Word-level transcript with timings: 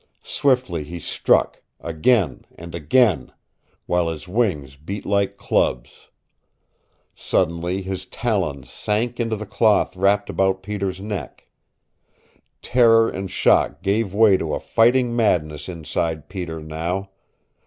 Swiftly 0.23 0.83
he 0.83 0.99
struck, 0.99 1.61
again 1.79 2.43
and 2.55 2.73
again, 2.73 3.31
while 3.85 4.07
his 4.09 4.27
wings 4.27 4.75
beat 4.75 5.05
like 5.05 5.37
clubs. 5.37 6.09
Suddenly 7.13 7.83
his 7.83 8.07
talons 8.07 8.71
sank 8.71 9.19
into 9.19 9.35
the 9.35 9.45
cloth 9.45 9.95
wrapped 9.95 10.27
about 10.27 10.63
Peter's 10.63 10.99
neck. 10.99 11.47
Terror 12.63 13.09
and 13.11 13.29
shock 13.29 13.83
gave 13.83 14.11
way 14.11 14.37
to 14.37 14.55
a 14.55 14.59
fighting 14.59 15.15
madness 15.15 15.69
inside 15.69 16.29
Peter 16.29 16.59
now. 16.59 17.11